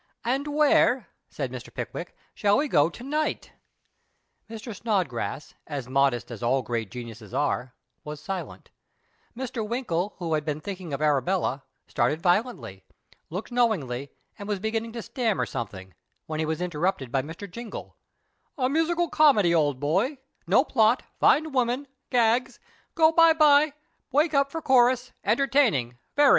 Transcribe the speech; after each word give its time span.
"And 0.33 0.47
where," 0.47 1.09
said 1.29 1.51
Mr. 1.51 1.71
Pickwick," 1.71 2.15
shall 2.33 2.57
we 2.57 2.67
go 2.67 2.89
to 2.89 3.03
night?" 3.03 3.51
Mr. 4.49 4.75
Snodgrass, 4.75 5.53
as 5.67 5.87
modest 5.87 6.31
as 6.31 6.41
all 6.41 6.63
great 6.63 6.89
geniuses 6.89 7.35
arc, 7.35 7.69
was 8.03 8.19
silent. 8.19 8.71
Mr. 9.37 9.63
Winkle, 9.63 10.15
who 10.17 10.33
had 10.33 10.43
been 10.43 10.59
thinking 10.59 10.91
of 10.91 11.03
Arabella, 11.03 11.61
started 11.85 12.19
violently, 12.19 12.83
looked 13.29 13.49
46 13.49 13.49
PASTICHE 13.51 13.51
AND 13.51 13.87
PREJUDICE 13.87 13.87
knowing, 13.87 14.09
and 14.39 14.47
was 14.49 14.59
beginning 14.59 14.91
to 14.93 15.01
stammer 15.03 15.45
some 15.45 15.67
thing, 15.67 15.93
when 16.25 16.39
he 16.39 16.47
was 16.47 16.61
interrupted 16.61 17.11
by 17.11 17.21
Mr. 17.21 17.47
Jingle 17.47 17.95
—"A 18.57 18.69
musical 18.69 19.07
eomcdy, 19.07 19.53
old 19.55 19.79
boy— 19.79 20.17
no 20.47 20.63
plot— 20.63 21.03
fine 21.19 21.51
women— 21.51 21.85
gags— 22.09 22.59
go 22.95 23.11
by 23.11 23.33
by— 23.33 23.73
wake 24.11 24.33
up 24.33 24.49
for 24.49 24.63
chorus— 24.63 25.11
entertaining, 25.23 25.99
very." 26.15 26.29